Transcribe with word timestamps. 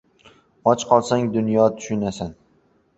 •Och 0.71 0.87
qolsang— 0.93 1.29
dunyoni 1.37 1.69
tushunasan. 1.77 2.37